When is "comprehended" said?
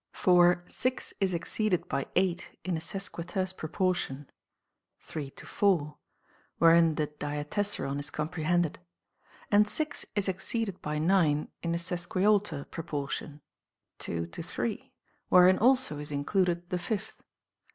8.09-8.79